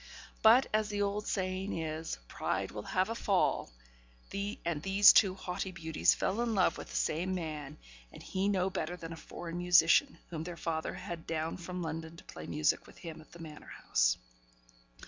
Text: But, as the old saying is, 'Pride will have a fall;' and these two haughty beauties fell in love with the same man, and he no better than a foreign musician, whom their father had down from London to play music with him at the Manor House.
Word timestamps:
But, 0.41 0.65
as 0.73 0.89
the 0.89 1.03
old 1.03 1.27
saying 1.27 1.77
is, 1.77 2.17
'Pride 2.27 2.71
will 2.71 2.81
have 2.81 3.07
a 3.09 3.13
fall;' 3.13 3.71
and 4.65 4.81
these 4.81 5.13
two 5.13 5.35
haughty 5.35 5.71
beauties 5.71 6.15
fell 6.15 6.41
in 6.41 6.55
love 6.55 6.75
with 6.75 6.89
the 6.89 6.95
same 6.95 7.35
man, 7.35 7.77
and 8.11 8.23
he 8.23 8.49
no 8.49 8.71
better 8.71 8.97
than 8.97 9.13
a 9.13 9.15
foreign 9.15 9.59
musician, 9.59 10.17
whom 10.31 10.43
their 10.43 10.57
father 10.57 10.95
had 10.95 11.27
down 11.27 11.55
from 11.57 11.83
London 11.83 12.17
to 12.17 12.23
play 12.23 12.47
music 12.47 12.87
with 12.87 12.97
him 12.97 13.21
at 13.21 13.31
the 13.31 13.37
Manor 13.37 13.69
House. 13.83 14.17